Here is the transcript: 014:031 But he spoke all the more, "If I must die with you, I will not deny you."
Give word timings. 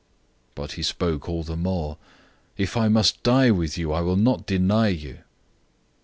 014:031 0.55 0.55
But 0.55 0.71
he 0.71 0.81
spoke 0.81 1.29
all 1.29 1.43
the 1.43 1.55
more, 1.55 1.99
"If 2.57 2.75
I 2.75 2.87
must 2.87 3.21
die 3.21 3.51
with 3.51 3.77
you, 3.77 3.93
I 3.93 4.01
will 4.01 4.15
not 4.17 4.47
deny 4.47 4.87
you." 4.87 5.19